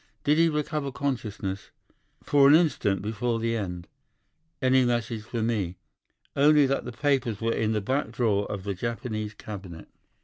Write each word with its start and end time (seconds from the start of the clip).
"'Did 0.23 0.39
he 0.39 0.49
recover 0.49 0.91
consciousness?' 0.91 1.69
"'For 2.23 2.47
an 2.47 2.55
instant 2.55 3.03
before 3.03 3.39
the 3.39 3.55
end.' 3.55 3.87
"'Any 4.59 4.83
message 4.83 5.21
for 5.21 5.43
me.' 5.43 5.77
"'Only 6.35 6.65
that 6.65 6.85
the 6.85 6.91
papers 6.91 7.39
were 7.39 7.53
in 7.53 7.73
the 7.73 7.81
back 7.81 8.09
drawer 8.09 8.51
of 8.51 8.63
the 8.63 8.73
Japanese 8.73 9.35
cabinet. 9.35 9.89